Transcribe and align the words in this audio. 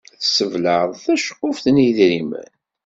Tessebleɛ 0.21 0.83
taceqquft 1.03 1.65
n 1.69 1.77
yedrimen. 1.85 2.51